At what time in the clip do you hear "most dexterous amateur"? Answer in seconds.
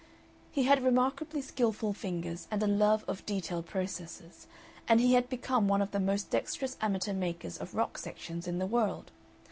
5.99-7.13